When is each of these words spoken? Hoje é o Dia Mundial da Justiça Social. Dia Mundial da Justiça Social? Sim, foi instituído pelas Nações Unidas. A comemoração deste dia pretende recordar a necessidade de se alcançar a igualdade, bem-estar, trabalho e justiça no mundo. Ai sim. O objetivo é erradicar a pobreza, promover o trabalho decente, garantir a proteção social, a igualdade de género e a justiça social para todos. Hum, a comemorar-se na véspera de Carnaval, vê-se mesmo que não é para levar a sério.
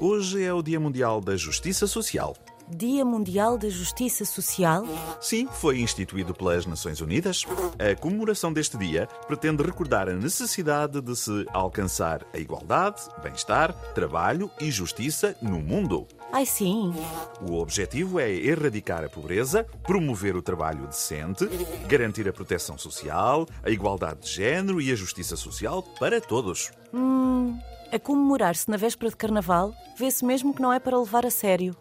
Hoje 0.00 0.42
é 0.42 0.52
o 0.52 0.60
Dia 0.60 0.80
Mundial 0.80 1.20
da 1.20 1.36
Justiça 1.36 1.86
Social. 1.86 2.36
Dia 2.68 3.04
Mundial 3.04 3.56
da 3.56 3.68
Justiça 3.68 4.24
Social? 4.24 4.84
Sim, 5.20 5.46
foi 5.46 5.78
instituído 5.78 6.34
pelas 6.34 6.66
Nações 6.66 7.00
Unidas. 7.00 7.44
A 7.78 7.94
comemoração 7.94 8.52
deste 8.52 8.76
dia 8.76 9.06
pretende 9.28 9.62
recordar 9.62 10.08
a 10.08 10.14
necessidade 10.14 11.00
de 11.00 11.14
se 11.14 11.46
alcançar 11.52 12.26
a 12.32 12.38
igualdade, 12.38 13.02
bem-estar, 13.22 13.72
trabalho 13.94 14.50
e 14.60 14.70
justiça 14.70 15.36
no 15.40 15.60
mundo. 15.60 16.08
Ai 16.32 16.44
sim. 16.44 16.92
O 17.48 17.58
objetivo 17.60 18.18
é 18.18 18.32
erradicar 18.32 19.04
a 19.04 19.08
pobreza, 19.08 19.64
promover 19.84 20.34
o 20.34 20.42
trabalho 20.42 20.86
decente, 20.86 21.46
garantir 21.86 22.28
a 22.28 22.32
proteção 22.32 22.76
social, 22.76 23.46
a 23.62 23.70
igualdade 23.70 24.22
de 24.22 24.32
género 24.32 24.80
e 24.80 24.90
a 24.90 24.96
justiça 24.96 25.36
social 25.36 25.82
para 26.00 26.20
todos. 26.20 26.72
Hum, 26.92 27.56
a 27.94 27.98
comemorar-se 28.00 28.68
na 28.68 28.76
véspera 28.76 29.08
de 29.08 29.16
Carnaval, 29.16 29.72
vê-se 29.96 30.24
mesmo 30.24 30.52
que 30.52 30.60
não 30.60 30.72
é 30.72 30.80
para 30.80 30.98
levar 30.98 31.24
a 31.24 31.30
sério. 31.30 31.76